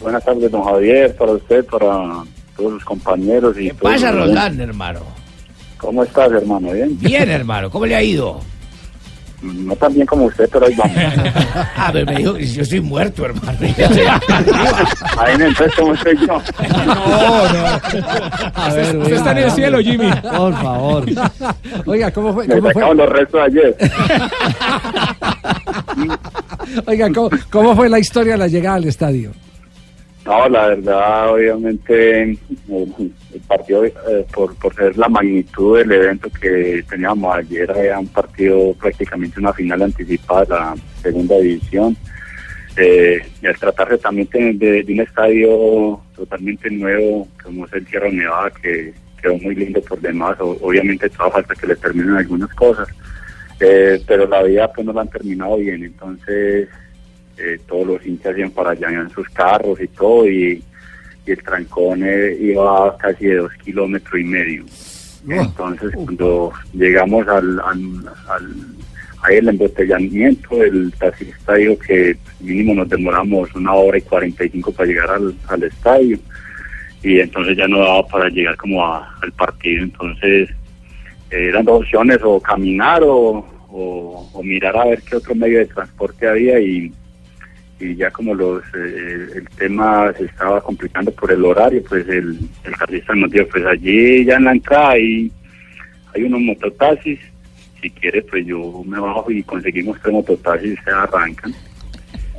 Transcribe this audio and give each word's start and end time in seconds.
Buenas 0.00 0.24
tardes, 0.24 0.50
don 0.50 0.64
Javier, 0.64 1.14
para 1.14 1.32
usted, 1.32 1.64
para 1.66 2.24
todos 2.56 2.72
los 2.74 2.84
compañeros 2.84 3.56
y 3.58 3.68
¿Qué 3.68 3.74
todos 3.74 3.94
pasa, 3.94 4.08
hermano? 4.08 5.00
¿Cómo 5.76 6.02
estás, 6.04 6.32
hermano? 6.32 6.72
¿Bien? 6.72 6.98
Bien, 6.98 7.28
hermano, 7.30 7.70
¿cómo 7.70 7.86
le 7.86 7.96
ha 7.96 8.02
ido? 8.02 8.40
No 9.42 9.74
tan 9.76 9.94
bien 9.94 10.06
como 10.06 10.26
usted, 10.26 10.48
pero 10.52 10.66
ahí 10.66 10.74
vamos. 10.74 10.96
Ah, 11.76 11.90
pero 11.92 12.04
me 12.06 12.16
dijo 12.16 12.34
que 12.34 12.46
yo 12.46 12.62
estoy 12.62 12.80
muerto, 12.80 13.24
hermano. 13.24 13.58
Ahí 15.18 15.38
me 15.38 15.46
entonces, 15.46 15.74
¿cómo 15.78 15.94
estoy 15.94 16.18
yo? 16.26 16.42
A 18.54 18.68
ver, 18.74 18.96
usted 18.98 19.14
está 19.14 19.32
en 19.32 19.38
el 19.38 19.50
cielo, 19.52 19.78
Jimmy. 19.78 20.10
Por 20.20 20.54
favor. 20.54 21.06
Oiga, 21.86 22.10
¿cómo 22.10 22.34
fue? 22.34 22.46
Me 22.46 22.56
¿Cómo 22.56 22.68
sacaron 22.68 22.96
fue, 22.96 23.06
los 23.06 23.12
restos 23.16 23.40
ayer. 23.40 23.76
oiga, 26.86 27.10
¿cómo, 27.14 27.30
cómo 27.50 27.74
fue 27.74 27.88
la 27.88 27.98
historia 27.98 28.32
de 28.32 28.38
la 28.38 28.48
llegada 28.48 28.76
al 28.76 28.84
estadio? 28.84 29.32
No, 30.24 30.48
la 30.48 30.68
verdad, 30.68 31.32
obviamente, 31.32 32.22
el, 32.22 32.38
partido, 33.48 33.84
eh, 33.86 33.92
por, 34.34 34.54
por 34.56 34.74
ser 34.74 34.96
la 34.98 35.08
magnitud 35.08 35.78
del 35.78 35.90
evento 35.92 36.28
que 36.40 36.84
teníamos 36.88 37.34
ayer, 37.36 37.70
era 37.74 37.98
un 37.98 38.06
partido 38.08 38.74
prácticamente 38.74 39.40
una 39.40 39.52
final 39.52 39.82
anticipada 39.82 40.42
de 40.42 40.48
la 40.50 40.74
segunda 41.02 41.38
división. 41.38 41.96
Eh, 42.76 43.20
y 43.42 43.46
al 43.46 43.58
tratarse 43.58 43.98
también 43.98 44.28
de, 44.58 44.84
un 44.88 45.00
estadio 45.00 46.00
totalmente 46.14 46.70
nuevo, 46.70 47.26
como 47.42 47.66
es 47.66 47.72
el 47.72 47.86
Sierra 47.86 48.10
Nevada, 48.10 48.50
que 48.62 48.92
quedó 49.20 49.36
muy 49.38 49.54
lindo 49.54 49.80
por 49.82 50.00
demás, 50.00 50.36
o- 50.40 50.56
obviamente 50.60 51.08
todavía 51.08 51.32
falta 51.34 51.54
que 51.54 51.66
le 51.66 51.76
terminen 51.76 52.16
algunas 52.16 52.50
cosas, 52.54 52.88
Eh, 53.62 54.00
pero 54.06 54.26
la 54.26 54.42
vida 54.42 54.72
pues 54.72 54.86
no 54.86 54.92
la 54.94 55.02
han 55.02 55.08
terminado 55.08 55.58
bien, 55.58 55.84
entonces 55.84 56.66
eh, 57.40 57.58
todos 57.68 57.86
los 57.86 58.06
hinchas 58.06 58.36
iban 58.38 58.50
para 58.50 58.70
allá 58.70 58.88
en 58.90 59.10
sus 59.10 59.28
carros 59.30 59.80
y 59.80 59.88
todo, 59.88 60.28
y, 60.28 60.62
y 61.26 61.30
el 61.30 61.42
trancón 61.42 62.02
eh, 62.04 62.36
iba 62.40 62.96
casi 62.98 63.26
de 63.26 63.36
dos 63.36 63.52
kilómetros 63.64 64.20
y 64.20 64.24
medio. 64.24 64.64
Entonces, 65.28 65.90
cuando 65.94 66.52
llegamos 66.72 67.26
al, 67.28 67.60
al, 67.60 68.08
al- 68.28 68.66
el 69.30 69.48
embotellamiento, 69.48 70.62
el 70.62 70.92
taxista 70.98 71.54
dijo 71.54 71.78
que 71.78 72.16
mínimo 72.40 72.74
nos 72.74 72.88
demoramos 72.88 73.54
una 73.54 73.74
hora 73.74 73.98
y 73.98 74.00
45 74.00 74.72
para 74.72 74.86
llegar 74.88 75.10
al, 75.10 75.34
al 75.48 75.62
estadio, 75.62 76.18
y 77.02 77.20
entonces 77.20 77.54
ya 77.56 77.68
no 77.68 77.80
daba 77.80 78.06
para 78.06 78.28
llegar 78.30 78.56
como 78.56 78.82
a- 78.84 79.14
al 79.22 79.30
partido, 79.32 79.84
entonces 79.84 80.48
eh, 81.30 81.48
eran 81.48 81.66
dos 81.66 81.82
opciones, 81.82 82.18
o 82.22 82.40
caminar 82.40 83.02
o, 83.04 83.46
o- 83.70 84.30
o 84.32 84.42
mirar 84.42 84.74
a 84.78 84.84
ver 84.86 85.02
qué 85.02 85.16
otro 85.16 85.34
medio 85.34 85.58
de 85.58 85.66
transporte 85.66 86.26
había 86.26 86.58
y 86.58 86.90
y 87.80 87.96
ya 87.96 88.10
como 88.10 88.34
los 88.34 88.62
eh, 88.74 89.26
el 89.36 89.48
tema 89.56 90.12
se 90.16 90.24
estaba 90.26 90.60
complicando 90.60 91.10
por 91.12 91.32
el 91.32 91.44
horario, 91.44 91.82
pues 91.88 92.06
el, 92.08 92.38
el 92.64 92.76
carlista 92.76 93.14
nos 93.14 93.30
dijo, 93.30 93.46
pues 93.50 93.64
allí 93.66 94.24
ya 94.24 94.36
en 94.36 94.44
la 94.44 94.52
entrada 94.52 94.90
hay, 94.90 95.32
hay 96.14 96.22
unos 96.24 96.40
mototaxis, 96.42 97.18
si 97.80 97.90
quiere 97.90 98.22
pues 98.22 98.44
yo 98.46 98.82
me 98.86 99.00
bajo 99.00 99.30
y 99.30 99.42
conseguimos 99.42 99.98
tres 100.02 100.12
mototaxis 100.12 100.72
y 100.72 100.76
se 100.84 100.90
arrancan. 100.90 101.54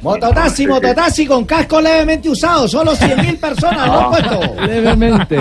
Mototaxi, 0.02 0.66
mototaxi 0.66 1.28
con 1.28 1.45
casco 1.45 1.80
levemente 1.80 2.28
usado, 2.28 2.67
solo 2.67 2.95
100 2.95 3.22
mil 3.22 3.38
personas, 3.38 3.86
¿no, 3.92 4.09
puesto? 4.09 4.56
Levemente. 4.66 5.38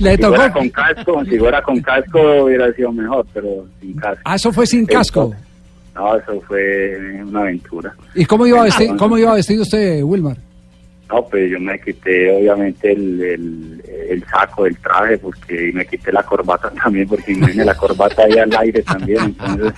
Le 0.00 0.12
Si 0.16 0.18
tocó. 0.20 0.34
fuera 0.34 0.52
con 0.52 0.68
casco, 0.70 1.24
si 1.24 1.38
fuera 1.38 1.62
con 1.62 1.80
casco 1.80 2.44
hubiera 2.44 2.72
sido 2.72 2.92
mejor, 2.92 3.24
pero 3.32 3.66
sin 3.80 3.94
casco. 3.94 4.20
Ah, 4.24 4.34
eso 4.34 4.52
fue 4.52 4.66
sin 4.66 4.84
casco. 4.84 5.32
No, 5.98 6.16
eso 6.16 6.40
fue 6.46 6.96
una 7.26 7.40
aventura. 7.40 7.92
¿Y 8.14 8.24
cómo 8.24 8.46
iba, 8.46 8.62
vestido, 8.62 8.96
cómo 8.96 9.18
iba 9.18 9.34
vestido 9.34 9.62
usted, 9.62 10.00
Wilmar? 10.04 10.36
No, 11.10 11.24
pues 11.26 11.50
yo 11.50 11.58
me 11.58 11.76
quité 11.80 12.30
obviamente 12.36 12.92
el, 12.92 13.20
el, 13.20 13.82
el 14.10 14.24
saco 14.26 14.64
del 14.64 14.76
traje 14.78 15.18
porque 15.18 15.70
y 15.70 15.72
me 15.72 15.84
quité 15.86 16.12
la 16.12 16.22
corbata 16.22 16.70
también 16.70 17.08
porque 17.08 17.32
imagínate 17.32 17.64
la 17.64 17.74
corbata 17.74 18.22
ahí 18.24 18.38
al 18.38 18.54
aire 18.58 18.82
también, 18.82 19.22
entonces 19.24 19.72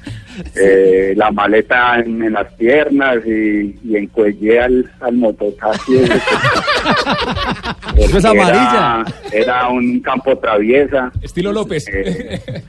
eh, 0.54 1.12
la 1.16 1.30
maleta 1.32 1.98
en, 1.98 2.22
en 2.22 2.32
las 2.34 2.50
piernas 2.54 3.16
y, 3.26 3.76
y 3.84 3.96
encuellé 3.96 4.60
al, 4.60 4.90
al 5.00 5.16
mototaxi. 5.16 5.96
ese 5.98 6.12
que- 6.12 8.04
Eso 8.04 8.18
es 8.18 8.24
porque 8.24 8.28
amarilla. 8.40 9.04
Era, 9.32 9.42
era 9.42 9.68
un 9.68 10.00
campo 10.00 10.38
traviesa. 10.38 11.10
Estilo 11.20 11.52
López. 11.52 11.86
Eh, 11.92 12.40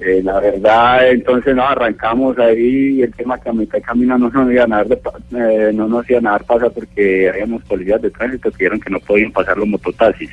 eh, 0.00 0.20
la 0.22 0.40
verdad, 0.40 1.10
entonces 1.10 1.54
nos 1.54 1.70
arrancamos 1.70 2.38
ahí 2.38 2.96
y 2.98 3.02
el 3.02 3.12
tema 3.14 3.38
que 3.40 3.48
a 3.48 3.52
mitad 3.52 3.78
de 3.78 3.82
camino 3.82 4.16
no 4.18 4.28
nos 4.30 4.50
iban 4.52 4.72
a 4.72 4.76
dar, 4.78 4.88
de 4.88 4.96
pa- 4.96 5.18
eh, 5.36 5.70
no 5.74 5.88
nos 5.88 6.08
iban 6.10 6.26
a 6.26 6.30
dar 6.32 6.44
pasar 6.44 6.70
porque 6.72 7.28
habíamos 7.28 7.62
policías 7.64 8.00
de 8.02 8.10
tránsito 8.10 8.50
que 8.50 8.56
dijeron 8.58 8.80
que 8.80 8.90
no 8.90 9.00
podían 9.00 9.32
pasar 9.32 9.56
los 9.58 9.68
mototaxis. 9.68 10.30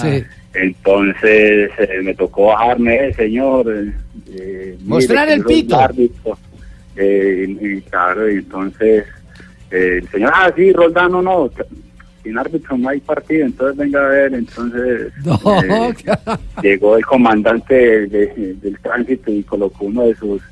Sí. 0.00 0.24
Entonces 0.54 1.70
eh, 1.78 2.00
me 2.02 2.14
tocó 2.14 2.46
bajarme, 2.46 3.08
eh, 3.08 3.14
señor. 3.14 3.66
mire, 4.26 4.76
Mostrar 4.84 5.28
el 5.28 5.44
pito. 5.44 5.78
árbitro. 5.78 6.38
Eh, 6.96 7.46
y, 7.48 7.66
y 7.66 7.80
claro, 7.82 8.30
y 8.30 8.36
entonces 8.36 9.04
eh, 9.70 9.98
el 10.02 10.08
señor, 10.08 10.32
ah, 10.34 10.52
sí, 10.54 10.72
Roldano, 10.72 11.22
no, 11.22 11.50
sin 12.22 12.36
árbitro 12.38 12.76
no 12.78 12.88
hay 12.88 13.00
partido, 13.00 13.46
entonces 13.46 13.76
venga 13.76 14.04
a 14.04 14.08
ver, 14.08 14.34
entonces 14.34 15.12
No, 15.24 15.38
eh, 15.62 15.94
llegó 16.62 16.96
el 16.96 17.04
comandante 17.06 17.74
de- 17.74 18.06
de- 18.08 18.54
del 18.60 18.78
tránsito 18.80 19.30
y 19.30 19.42
colocó 19.42 19.86
uno 19.86 20.06
de 20.06 20.14
sus 20.16 20.42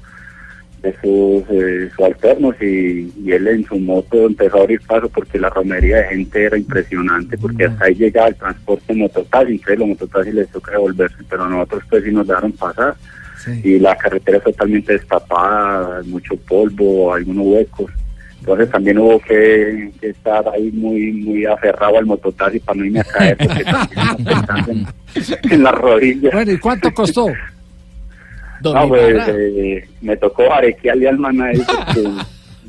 de 0.83 0.93
sus 1.03 1.43
eh, 1.51 1.91
subalternos 1.97 2.55
y, 2.62 3.12
y 3.25 3.33
él 3.33 3.49
en 3.49 3.65
su 3.67 3.77
moto 3.81 4.27
empezó 4.27 4.59
a 4.59 4.61
abrir 4.61 4.81
paso 4.87 5.09
porque 5.09 5.37
la 5.37 5.49
romería 5.51 5.97
de 5.97 6.05
gente 6.05 6.45
era 6.45 6.56
impresionante 6.56 7.37
porque 7.37 7.65
hasta 7.65 7.87
ahí 7.87 7.97
llegaba 7.97 8.29
el 8.29 8.37
transporte 8.37 8.95
mototaxi, 8.95 9.53
entonces 9.55 9.79
los 9.81 9.89
mototaxis 9.89 10.35
les 10.35 10.49
toca 10.50 10.71
devolverse, 10.73 11.17
pero 11.29 11.49
nosotros 11.49 11.83
pues 11.91 12.05
sí 12.05 12.12
nos 12.12 12.29
dejaron 12.29 12.53
pasar 12.53 12.95
sí. 13.45 13.61
y 13.65 13.79
la 13.81 13.97
carretera 13.97 14.39
es 14.39 14.45
totalmente 14.45 14.93
destapada, 14.93 16.00
mucho 16.05 16.37
polvo, 16.37 17.12
algunos 17.12 17.45
huecos. 17.47 17.91
Entonces 18.49 18.71
también 18.71 18.99
hubo 18.99 19.21
que, 19.21 19.91
que 20.01 20.09
estar 20.09 20.43
ahí 20.49 20.71
muy 20.73 21.13
muy 21.13 21.45
aferrado 21.45 21.99
al 21.99 22.07
mototaxi 22.07 22.61
para 22.61 22.79
no 22.79 22.87
irme 22.87 23.01
a 23.01 23.05
caer 23.05 23.37
porque 23.37 23.63
también 23.63 24.87
en, 25.15 25.53
en 25.53 25.63
las 25.63 25.75
rodillas. 25.75 26.33
Bueno, 26.33 26.53
¿y 26.53 26.59
cuánto 26.59 26.95
costó? 26.95 27.27
No, 28.65 28.89
pues 28.89 29.23
eh, 29.29 29.87
me 30.01 30.17
tocó 30.17 30.51
arequearle 30.51 31.11
al 31.11 31.19
man 31.19 31.43
ahí 31.43 31.59
porque 31.59 32.09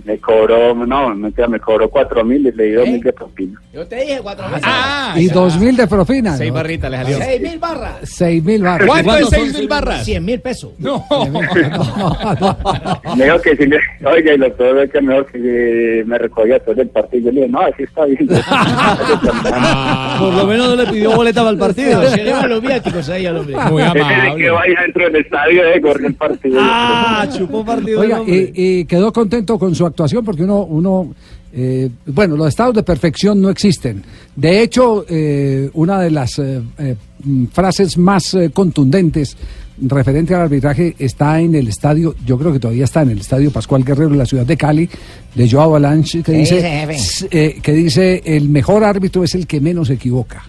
me 0.06 0.18
cobró, 0.20 0.74
no, 0.74 1.16
mentira, 1.16 1.48
me 1.48 1.60
cobró 1.60 1.90
cuatro 1.90 2.24
mil 2.24 2.46
y 2.48 2.52
le 2.52 2.64
di 2.64 2.72
dos 2.74 2.88
¿Eh? 2.88 2.92
mil 2.92 3.02
de 3.02 3.14
propina. 3.14 3.62
Yo 3.74 3.86
te 3.88 3.96
dije 3.98 4.20
cuatro 4.22 4.48
mil. 4.50 4.60
Ah, 4.64 5.14
Y 5.18 5.28
dos 5.28 5.58
mil 5.60 5.76
de 5.76 5.88
propina. 5.88 6.38
Seis 6.38 6.50
¿no? 6.50 6.56
barritas 6.56 6.92
le 6.92 6.98
salió. 6.98 7.18
Seis 7.18 7.42
mil 7.42 7.60
barras. 7.60 7.96
Seis 8.04 8.44
mil 8.44 8.64
barras. 8.64 8.88
¿Cuánto 8.88 9.18
es 9.18 9.30
seis 9.30 9.54
mil 9.58 9.68
barras? 9.68 10.06
Cien 10.06 10.26
mil 10.26 10.40
pesos. 10.42 10.72
No. 10.80 11.06
Me 13.16 13.24
dijo 13.26 13.42
que 13.42 13.56
si 13.56 13.68
me, 13.68 13.78
oye, 14.06 14.36
y 14.36 14.38
lo 14.38 14.54
peor 14.56 14.80
es 14.80 14.92
que 14.92 15.02
mejor 15.02 15.26
que 15.28 16.04
me 16.06 16.18
recogía 16.18 16.60
todo 16.60 16.82
el 16.82 16.90
partido. 16.90 17.26
Yo 17.26 17.32
le 17.32 17.42
dije, 17.42 17.52
no, 17.52 17.60
así 17.62 17.84
está 17.84 18.06
bien. 18.06 18.28
Por 20.20 20.34
lo 20.34 20.46
menos 20.48 20.70
no 20.70 20.76
le 20.76 20.88
pidió 20.92 21.16
boleta 21.16 21.42
para 21.42 21.52
el 21.52 21.58
partido. 21.58 22.04
Se 22.10 22.24
le 22.24 22.34
van 22.34 22.50
los 22.50 22.62
viáticos 22.62 23.10
ahí 23.10 23.26
al 23.26 23.38
hombre. 23.38 23.56
Muy 23.70 23.84
de 23.84 23.92
que 23.94 24.00
amable. 24.02 24.50
vaya 24.52 24.82
dentro 24.82 25.04
del 25.06 25.16
estadio 25.18 25.66
de 25.66 25.82
correr 25.82 26.06
el 26.06 26.16
partido. 26.16 26.60
Ah, 26.62 27.28
chupó 27.36 27.66
partido. 27.66 28.02
Oiga, 28.02 28.22
y, 28.26 28.52
y 28.54 28.86
quedó 28.86 29.12
contento 29.14 29.58
con 29.60 29.76
su 29.76 29.86
actuación 29.90 30.24
porque 30.24 30.44
uno, 30.44 30.64
uno 30.64 31.14
eh, 31.54 31.90
bueno, 32.06 32.36
los 32.36 32.48
estados 32.48 32.76
de 32.76 32.84
perfección 32.84 33.42
no 33.42 33.50
existen. 33.50 34.04
De 34.36 34.62
hecho, 34.62 35.06
eh, 35.10 35.70
una 35.74 36.00
de 36.00 36.12
las 36.12 36.40
eh, 36.40 36.62
eh, 36.78 36.96
mm, 37.24 37.46
frases 37.48 37.98
más 37.98 38.34
eh, 38.34 38.52
contundentes 38.52 39.36
referente 39.82 40.36
al 40.36 40.42
arbitraje 40.42 40.96
está 41.00 41.40
en 41.40 41.56
el 41.56 41.68
estadio, 41.68 42.16
yo 42.26 42.38
creo 42.38 42.52
que 42.52 42.60
todavía 42.60 42.84
está 42.84 43.02
en 43.02 43.12
el 43.12 43.20
estadio 43.20 43.52
Pascual 43.52 43.84
Guerrero 43.84 44.10
en 44.10 44.18
la 44.18 44.26
ciudad 44.26 44.46
de 44.46 44.58
Cali, 44.58 44.90
de 45.36 45.50
Joao 45.50 45.70
Avalanche, 45.70 46.22
que 46.22 46.32
¿Qué 46.34 46.38
dice, 46.40 47.28
eh, 47.32 47.60
que 47.62 47.74
dice 47.74 48.22
el 48.26 48.50
mejor 48.50 48.84
árbitro 48.84 49.24
es 49.24 49.36
el 49.36 49.48
que 49.48 49.62
menos 49.62 49.88
se 49.88 49.94
equivoca. 49.96 50.44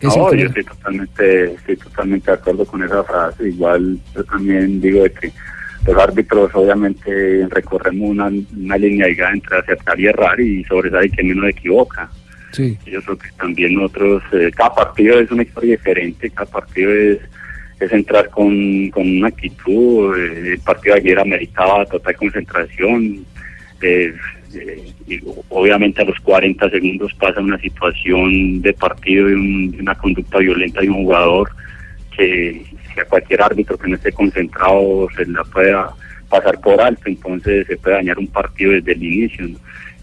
Es 0.00 0.16
No, 0.16 0.32
yo 0.32 0.46
estoy 0.46 0.64
totalmente, 0.64 1.54
estoy 1.54 1.76
totalmente 1.76 2.30
de 2.30 2.36
acuerdo 2.36 2.64
con 2.64 2.82
esa 2.84 3.02
frase. 3.02 3.48
Igual 3.48 3.98
yo 4.14 4.24
también 4.24 4.80
digo 4.80 5.02
de 5.02 5.12
que 5.12 5.32
los 5.86 5.96
árbitros 5.96 6.50
obviamente 6.54 7.46
recorremos 7.50 8.10
una, 8.10 8.30
una 8.56 8.76
línea 8.76 9.06
delgada 9.06 9.32
entre 9.32 9.58
acertar 9.58 9.98
y 10.00 10.06
errar 10.06 10.38
y 10.40 10.64
sobresalir 10.64 11.10
que 11.12 11.22
menos 11.22 11.48
equivoca. 11.48 12.10
sí. 12.52 12.76
Yo 12.86 13.00
creo 13.02 13.18
que 13.18 13.28
también 13.38 13.74
nosotros, 13.74 14.22
eh, 14.32 14.50
cada 14.54 14.74
partido 14.74 15.18
es 15.20 15.30
una 15.30 15.42
historia 15.42 15.72
diferente, 15.76 16.30
cada 16.30 16.50
partido 16.50 16.92
es, 16.92 17.18
es 17.80 17.92
entrar 17.92 18.28
con, 18.30 18.90
con 18.90 19.08
una 19.18 19.28
actitud, 19.28 20.16
eh, 20.18 20.52
el 20.54 20.60
partido 20.60 20.94
de 20.96 21.00
ayer 21.00 21.18
ameritaba 21.20 21.84
total 21.86 22.16
concentración, 22.16 23.24
eh, 23.80 24.12
eh, 24.54 24.92
y 25.06 25.20
obviamente 25.50 26.02
a 26.02 26.04
los 26.06 26.18
40 26.20 26.68
segundos 26.70 27.12
pasa 27.14 27.40
una 27.40 27.58
situación 27.60 28.60
de 28.62 28.72
partido 28.72 29.28
y 29.30 29.34
un- 29.34 29.70
de 29.70 29.80
una 29.80 29.94
conducta 29.94 30.38
violenta 30.38 30.80
de 30.80 30.88
un 30.88 31.04
jugador 31.04 31.50
que, 32.16 32.62
que 32.98 33.02
a 33.02 33.08
cualquier 33.08 33.42
árbitro 33.42 33.78
que 33.78 33.88
no 33.88 33.96
esté 33.96 34.12
concentrado 34.12 35.08
se 35.16 35.24
la 35.26 35.44
pueda 35.44 35.94
pasar 36.28 36.60
por 36.60 36.80
alto, 36.80 37.02
entonces 37.06 37.66
se 37.66 37.76
puede 37.76 37.96
dañar 37.96 38.18
un 38.18 38.26
partido 38.26 38.72
desde 38.72 38.92
el 38.92 39.02
inicio. 39.02 39.48
¿no? 39.48 39.58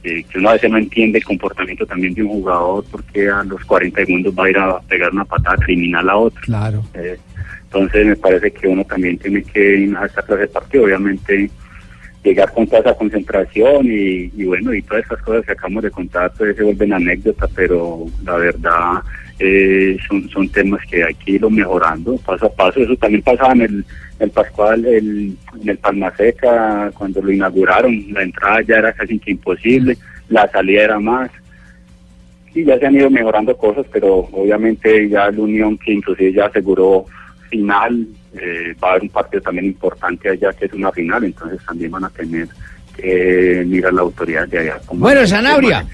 que, 0.06 0.38
uno 0.38 0.50
a 0.50 0.54
veces 0.54 0.70
no 0.70 0.78
entiende 0.78 1.18
el 1.18 1.26
comportamiento 1.26 1.86
también 1.86 2.14
de 2.14 2.24
un 2.24 2.30
jugador 2.30 2.86
porque 2.92 3.30
a 3.30 3.44
los 3.44 3.64
40 3.66 4.06
segundos 4.06 4.34
va 4.38 4.46
a 4.46 4.50
ir 4.50 4.58
a 4.58 4.80
pegar 4.82 5.12
una 5.12 5.26
patada 5.26 5.58
criminal 5.58 6.10
a 6.10 6.16
otro. 6.16 6.42
Claro. 6.44 6.84
Eh, 6.94 7.18
entonces 7.64 8.06
me 8.06 8.16
parece 8.16 8.52
que 8.52 8.68
uno 8.68 8.84
también 8.86 9.18
tiene 9.18 9.44
que 9.44 9.78
ir 9.78 9.98
a 9.98 10.06
esta 10.06 10.22
clase 10.22 10.44
de 10.44 10.48
partido, 10.48 10.86
obviamente 10.86 11.50
llegar 12.26 12.52
con 12.52 12.66
toda 12.66 12.80
esa 12.80 12.96
concentración 12.96 13.86
y, 13.86 14.44
bueno, 14.44 14.74
y 14.74 14.82
todas 14.82 15.06
esas 15.06 15.22
cosas 15.22 15.46
que 15.46 15.52
acabamos 15.52 15.84
de 15.84 15.92
contar 15.92 16.32
pues 16.38 16.56
se 16.56 16.64
vuelven 16.64 16.94
anécdotas, 16.94 17.50
pero 17.56 18.06
la 18.24 18.36
verdad 18.36 19.02
eh, 19.40 19.98
son, 20.08 20.28
son 20.30 20.50
temas 20.50 20.82
que 20.90 21.04
hay 21.04 21.14
que 21.14 21.34
irlo 21.34 21.50
mejorando 21.50 22.18
paso 22.18 22.48
a 22.48 22.54
paso. 22.54 22.80
Eso 22.80 22.96
también 22.96 23.22
pasaba 23.22 23.54
en 23.54 23.62
el, 23.62 23.86
el 24.20 24.30
Pascual, 24.32 24.86
el, 24.86 25.38
en 25.62 25.70
el 25.70 25.78
Palma 25.78 26.16
Seca, 26.18 26.92
cuando 26.98 27.22
lo 27.22 27.32
inauguraron, 27.32 28.06
la 28.12 28.24
entrada 28.24 28.62
ya 28.62 28.78
era 28.78 28.94
casi 28.94 29.20
que 29.20 29.32
imposible, 29.32 29.98
la 30.30 30.50
salida 30.50 30.84
era 30.84 31.00
más. 31.00 31.30
Y 32.54 32.64
ya 32.64 32.80
se 32.80 32.86
han 32.86 32.96
ido 32.96 33.10
mejorando 33.10 33.56
cosas, 33.58 33.86
pero 33.92 34.30
obviamente 34.32 35.10
ya 35.10 35.30
la 35.30 35.42
Unión, 35.42 35.78
que 35.78 35.92
inclusive 35.92 36.32
ya 36.32 36.46
aseguró 36.46 37.06
final, 37.56 38.08
eh, 38.34 38.76
va 38.84 38.90
a 38.90 38.92
haber 38.92 39.04
un 39.04 39.10
partido 39.10 39.42
también 39.42 39.66
importante 39.68 40.30
allá 40.30 40.52
que 40.54 40.66
es 40.66 40.74
una 40.74 40.92
final, 40.92 41.24
entonces 41.24 41.60
también 41.66 41.92
van 41.92 42.04
a 42.04 42.10
tener 42.10 42.48
que 42.96 43.64
mirar 43.66 43.94
la 43.94 44.02
autoridad 44.02 44.48
de 44.48 44.60
allá. 44.60 44.82
Bueno, 44.92 45.26
Sanabria. 45.26 45.86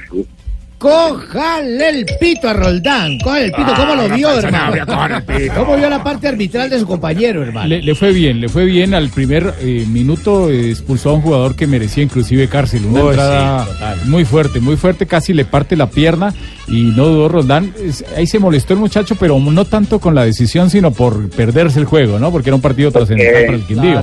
Cójale 0.82 1.90
el 1.90 2.06
pito 2.20 2.50
a 2.50 2.54
Roldán. 2.54 3.20
Cójale 3.20 3.46
el 3.46 3.52
pito. 3.52 3.72
¿Cómo 3.76 3.94
lo 3.94 4.02
ah, 4.02 4.16
vio, 4.16 4.34
hermano? 4.34 4.84
¿Cómo 5.56 5.78
vio 5.78 5.88
la 5.88 6.04
parte 6.04 6.28
arbitral 6.28 6.72
de 6.72 6.80
su 6.80 6.88
compañero, 6.88 7.44
hermano? 7.44 7.68
Le, 7.68 7.94
fue 7.94 8.12
bien, 8.12 8.42
le 8.42 8.50
fue 8.50 8.66
bien. 8.66 8.96
Al 8.96 9.10
primer 9.10 9.54
eh, 9.62 9.86
minuto 9.88 10.50
expulsó 10.50 11.12
a 11.12 11.14
un 11.14 11.22
jugador 11.22 11.56
que 11.56 11.68
merecía 11.68 12.04
inclusive 12.04 12.48
cárcel. 12.48 12.84
Una 12.88 13.02
entrada 13.02 13.68
muy 14.06 14.26
fuerte, 14.26 14.60
muy 14.60 14.76
fuerte. 14.76 15.06
Casi 15.06 15.36
le 15.36 15.46
parte 15.46 15.76
la 15.76 15.88
pierna 15.88 16.34
y 16.68 16.86
no 16.86 17.06
dudó 17.06 17.30
Roldán. 17.30 17.72
ahí 18.18 18.26
se 18.26 18.40
molestó 18.40 18.74
el 18.74 18.80
muchacho, 18.80 19.14
pero 19.20 19.38
no 19.38 19.66
tanto 19.66 20.00
con 20.00 20.16
la 20.16 20.26
decisión, 20.26 20.72
sino 20.72 20.90
por 20.90 21.30
perderse 21.30 21.78
el 21.78 21.86
juego, 21.86 22.18
¿no? 22.18 22.32
Porque 22.32 22.50
era 22.50 22.56
un 22.56 22.62
partido 22.62 22.92
trascendental 22.92 23.46
para 23.46 23.58
el 23.58 23.66
Quindío. 23.66 24.02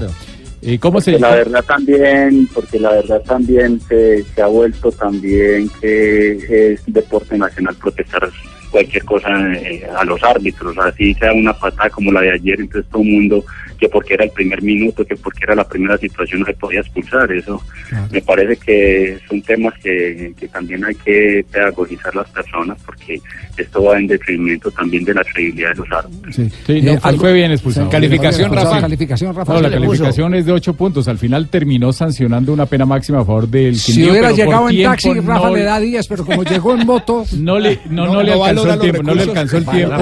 ¿Y 0.60 0.78
cómo 0.78 1.00
se 1.00 1.18
La 1.18 1.36
verdad 1.36 1.64
también, 1.64 2.48
porque 2.52 2.80
la 2.80 2.90
verdad 2.90 3.22
también 3.22 3.80
se, 3.80 4.24
se 4.24 4.42
ha 4.42 4.46
vuelto 4.46 4.90
también 4.90 5.70
que 5.80 6.72
es 6.72 6.82
deporte 6.86 7.38
nacional 7.38 7.76
protestar 7.76 8.28
cualquier 8.70 9.04
cosa 9.04 9.28
eh, 9.54 9.86
a 9.96 10.04
los 10.04 10.22
árbitros, 10.22 10.76
así 10.78 11.14
sea 11.14 11.32
una 11.32 11.52
patada 11.52 11.90
como 11.90 12.12
la 12.12 12.20
de 12.20 12.32
ayer, 12.32 12.60
entonces 12.60 12.90
todo 12.90 13.02
el 13.02 13.08
mundo 13.08 13.44
que 13.78 13.88
porque 13.88 14.14
era 14.14 14.24
el 14.24 14.30
primer 14.30 14.62
minuto, 14.62 15.04
que 15.04 15.16
porque 15.16 15.44
era 15.44 15.54
la 15.54 15.68
primera 15.68 15.96
situación 15.96 16.40
no 16.40 16.46
se 16.46 16.54
podía 16.54 16.80
expulsar. 16.80 17.30
Eso 17.32 17.62
me 18.10 18.20
parece 18.22 18.56
que 18.56 19.18
son 19.28 19.40
temas 19.42 19.74
que, 19.82 20.32
que 20.38 20.48
también 20.48 20.84
hay 20.84 20.94
que 20.96 21.44
pedagogizar 21.50 22.14
las 22.14 22.28
personas 22.30 22.78
porque 22.84 23.20
esto 23.56 23.82
va 23.82 23.98
en 23.98 24.06
detrimento 24.06 24.70
también 24.70 25.04
de 25.04 25.14
la 25.14 25.24
credibilidad 25.24 25.70
de 25.70 25.76
los 25.76 25.92
árbitros. 25.92 26.34
Sí, 26.34 26.50
sí 26.66 26.82
no, 26.82 26.92
eh, 26.92 27.00
fue 27.16 27.32
bien 27.32 27.52
expulsado. 27.52 27.88
calificación, 27.90 28.52
Rafa. 28.54 28.80
Calificación, 28.80 29.34
Rafa. 29.34 29.54
No, 29.54 29.60
la 29.60 29.70
calificación 29.70 30.34
es 30.34 30.46
de 30.46 30.52
8 30.52 30.74
puntos. 30.74 31.08
Al 31.08 31.18
final 31.18 31.48
terminó 31.48 31.92
sancionando 31.92 32.52
una 32.52 32.66
pena 32.66 32.86
máxima 32.86 33.20
a 33.20 33.24
favor 33.24 33.48
del 33.48 33.76
Si 33.76 34.08
hubiera 34.08 34.32
llegado 34.32 34.68
en 34.68 34.82
taxi, 34.82 35.12
Rafa 35.20 35.50
le 35.50 35.62
da 35.62 35.80
10, 35.80 36.08
pero 36.08 36.24
como 36.24 36.42
llegó 36.44 36.74
en 36.74 36.86
moto... 36.86 37.24
No 37.38 37.58
le, 37.58 37.78
no, 37.88 38.06
no, 38.06 38.22
le 38.22 38.32
alcanzó 38.32 38.72
el 38.72 38.80
tiempo, 38.80 39.02
no 39.02 39.14
le 39.14 39.22
alcanzó 39.22 39.56
el 39.58 39.66
tiempo. 39.66 39.94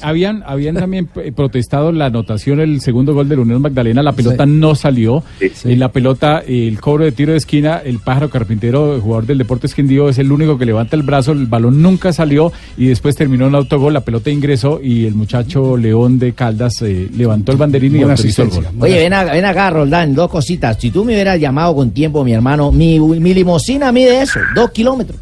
Habían, 0.00 0.42
habían 0.46 0.74
también 0.76 1.06
protestado 1.06 1.92
la 1.92 2.06
anotación, 2.06 2.43
el 2.52 2.80
segundo 2.80 3.14
gol 3.14 3.28
de 3.28 3.36
la 3.36 3.42
Unión 3.42 3.62
Magdalena, 3.62 4.02
la 4.02 4.12
pelota 4.12 4.46
no 4.46 4.74
salió. 4.74 5.22
En 5.64 5.78
la 5.78 5.90
pelota, 5.90 6.42
el 6.46 6.80
cobro 6.80 7.04
de 7.04 7.12
tiro 7.12 7.32
de 7.32 7.38
esquina, 7.38 7.80
el 7.84 7.98
pájaro 7.98 8.30
carpintero, 8.30 9.00
jugador 9.00 9.26
del 9.26 9.38
Deportes 9.38 9.74
Quindío, 9.74 10.08
es 10.08 10.18
el 10.18 10.30
único 10.30 10.58
que 10.58 10.66
levanta 10.66 10.96
el 10.96 11.02
brazo, 11.02 11.32
el 11.32 11.46
balón 11.46 11.80
nunca 11.82 12.12
salió 12.12 12.52
y 12.76 12.86
después 12.86 13.16
terminó 13.16 13.46
un 13.46 13.54
autogol, 13.54 13.92
la 13.92 14.02
pelota 14.02 14.30
ingresó 14.30 14.80
y 14.82 15.06
el 15.06 15.14
muchacho 15.14 15.76
León 15.76 16.18
de 16.18 16.32
Caldas 16.32 16.82
eh, 16.82 17.08
levantó 17.16 17.52
el 17.52 17.58
banderín 17.58 17.96
y 17.96 18.02
autorizó 18.02 18.42
el 18.42 18.50
gol. 18.50 18.66
Oye, 18.80 19.08
ven, 19.08 19.12
ven 19.32 19.44
acá, 19.44 19.70
Roldán, 19.70 20.14
dos 20.14 20.30
cositas. 20.30 20.76
Si 20.78 20.90
tú 20.90 21.04
me 21.04 21.14
hubieras 21.14 21.40
llamado 21.40 21.74
con 21.74 21.90
tiempo, 21.90 22.24
mi 22.24 22.32
hermano, 22.32 22.70
mi, 22.72 22.98
mi 23.00 23.34
limosina 23.34 23.92
mide 23.92 24.22
eso, 24.22 24.40
dos 24.54 24.70
kilómetros. 24.70 25.18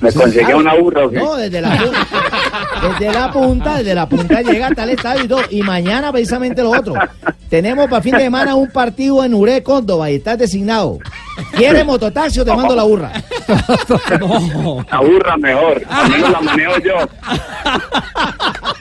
¿Me 0.00 0.12
conseguía 0.12 0.56
una 0.56 0.74
burra 0.74 1.06
o 1.06 1.10
No, 1.10 1.36
desde 1.36 1.60
la, 1.60 1.78
desde 2.88 3.12
la 3.12 3.30
punta, 3.30 3.76
desde 3.78 3.94
la 3.94 4.08
punta 4.08 4.40
llega 4.42 4.68
hasta 4.68 4.84
el 4.84 4.90
estadio 4.90 5.24
y 5.24 5.28
todo. 5.28 5.42
Y 5.50 5.62
mañana 5.62 6.10
precisamente 6.10 6.62
lo 6.62 6.70
otro. 6.70 6.94
Tenemos 7.50 7.88
para 7.88 8.00
fin 8.02 8.14
de 8.14 8.20
semana 8.22 8.54
un 8.54 8.70
partido 8.70 9.22
en 9.24 9.34
Ure, 9.34 9.62
Córdoba 9.62 10.10
y 10.10 10.16
estás 10.16 10.38
designado. 10.38 10.98
¿Quieres 11.52 11.84
mototaxi 11.84 12.40
o 12.40 12.44
te 12.44 12.54
mando 12.54 12.74
la 12.76 12.84
burra? 12.84 13.12
La 14.90 15.00
burra 15.00 15.36
mejor, 15.36 15.82
al 15.88 16.10
menos 16.10 16.30
la 16.30 16.40
manejo 16.40 16.78
yo. 16.78 16.94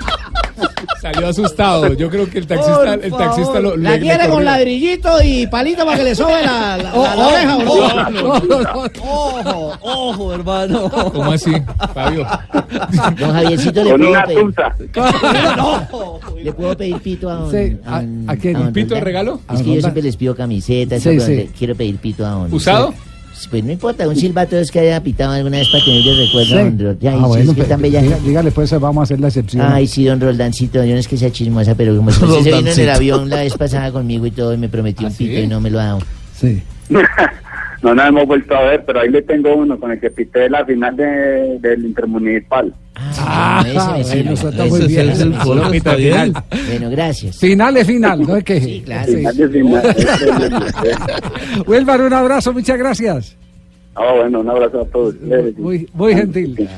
Salió 1.13 1.27
asustado. 1.27 1.93
Yo 1.93 2.09
creo 2.09 2.29
que 2.29 2.39
el 2.39 2.47
taxista, 2.47 2.93
el 2.93 3.11
taxista 3.11 3.59
lo, 3.59 3.75
La 3.77 3.99
quiere 3.99 4.29
con 4.29 4.45
ladrillito 4.45 5.09
y 5.23 5.47
palito 5.47 5.85
para 5.85 5.97
que 5.97 6.03
le 6.03 6.15
sobe 6.15 6.41
la, 6.43 6.77
la, 6.77 6.93
oreja. 6.93 7.57
Ojo, 9.01 9.77
ojo, 9.81 10.33
hermano. 10.33 10.89
¿Cómo 10.89 11.31
así, 11.31 11.51
Fabio? 11.93 12.27
Don 13.19 13.33
Javiercito 13.33 13.83
le 13.83 13.91
con 13.91 13.99
puedo 13.99 14.11
una 14.11 14.23
pedir. 14.23 14.53
No. 15.57 16.19
Le 16.37 16.53
puedo 16.53 16.77
pedir 16.77 16.97
pito 16.99 17.29
a 17.29 17.33
don. 17.35 17.51
Sí, 17.51 17.77
¿a, 17.85 18.03
a 18.27 18.35
quién? 18.35 18.57
¿Un 18.57 18.73
pito 18.73 18.95
de 18.95 19.01
regalo? 19.01 19.39
Es 19.53 19.61
que 19.61 19.75
yo 19.75 19.81
siempre 19.81 20.01
les 20.01 20.15
pido 20.15 20.35
camisetas. 20.35 21.01
Sí, 21.01 21.19
sí. 21.19 21.49
Quiero 21.57 21.75
pedir 21.75 21.97
pito 21.97 22.25
a 22.25 22.29
don. 22.29 22.53
¿Usado? 22.53 22.93
Pues 23.47 23.63
no 23.63 23.71
importa, 23.71 24.07
un 24.07 24.15
silbato 24.15 24.57
es 24.57 24.71
que 24.71 24.79
haya 24.79 25.01
pitado 25.01 25.33
alguna 25.33 25.57
vez 25.57 25.69
para 25.69 25.83
que 25.83 25.91
ellos 25.97 26.17
recuerden, 26.17 26.77
sí. 26.77 26.83
don 26.83 26.99
Ya, 26.99 27.13
ah, 27.13 27.27
bueno, 27.27 27.51
es 27.51 27.57
que 27.57 27.63
tan 27.63 27.81
bella. 27.81 28.01
Dígale, 28.01 28.51
pues 28.51 28.71
vamos 28.79 29.01
a 29.01 29.03
hacer 29.03 29.19
la 29.19 29.27
excepción. 29.27 29.65
Ay, 29.65 29.87
sí, 29.87 30.05
don 30.05 30.19
Roldancito, 30.19 30.83
yo 30.83 30.93
no 30.93 30.99
es 30.99 31.07
que 31.07 31.17
sea 31.17 31.31
chismosa, 31.31 31.75
pero 31.75 31.95
como 31.95 32.11
se 32.11 32.25
vino 32.25 32.57
en 32.57 32.79
el 32.79 32.89
avión 32.89 33.29
la 33.29 33.37
vez 33.37 33.53
pasada 33.57 33.91
conmigo 33.91 34.25
y 34.25 34.31
todo, 34.31 34.53
y 34.53 34.57
me 34.57 34.69
prometió 34.69 35.07
un 35.07 35.13
¿Ah, 35.13 35.15
pito 35.17 35.39
y 35.39 35.47
no 35.47 35.61
me 35.61 35.69
lo 35.69 35.79
ha 35.79 35.85
dado. 35.85 35.99
Sí. 36.39 36.61
no 37.81 37.95
nos 37.95 38.07
hemos 38.07 38.27
vuelto 38.27 38.55
a 38.55 38.61
ver, 38.63 38.83
pero 38.85 38.99
ahí 38.99 39.09
le 39.09 39.21
tengo 39.21 39.55
uno 39.55 39.79
con 39.79 39.91
el 39.91 39.99
que 39.99 40.09
pité 40.09 40.49
la 40.49 40.65
final 40.65 40.95
de, 40.95 41.57
del 41.59 41.85
Intermunicipal. 41.85 42.73
Ah, 42.95 43.63
ese 43.65 43.91
me 43.93 44.03
sirve. 44.35 44.69
muy 44.69 44.87
bien. 44.87 45.09
Es 45.09 45.21
el 45.21 45.33
final. 45.33 46.33
Bueno, 46.67 46.89
gracias. 46.89 47.37
Final 47.37 47.77
es 47.77 47.87
final, 47.87 48.21
¿no 48.21 48.35
es 48.35 48.43
que? 48.43 48.59
Sí, 48.59 48.81
claro. 48.85 49.13
Final 49.13 49.37
de 49.37 49.49
final. 49.49 49.95
Wilmar, 51.67 52.01
un 52.01 52.13
abrazo, 52.13 52.51
muchas 52.51 52.77
gracias. 52.77 53.37
Ah, 53.95 54.13
bueno, 54.15 54.41
un 54.41 54.49
abrazo 54.49 54.81
a 54.81 54.85
todos. 54.85 55.15
Muy, 55.57 55.89
muy 55.93 56.13
gentil. 56.13 56.69